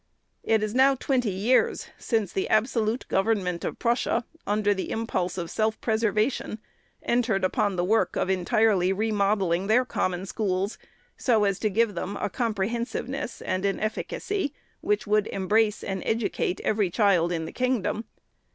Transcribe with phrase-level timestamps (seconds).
[0.41, 5.51] It is now twenty years, since the absolute government of Prussia, under the impulse of
[5.51, 6.57] self preservation,
[7.03, 10.79] entered upon the work of entirely remodelling their Common Schools,
[11.17, 16.59] so as to give them a comprehensiveness and an efficacy which would embrace and educate
[16.61, 18.05] every child in the kingdom.